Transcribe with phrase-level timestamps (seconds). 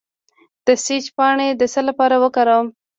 [0.65, 2.67] د سیج پاڼې د څه لپاره وکاروم؟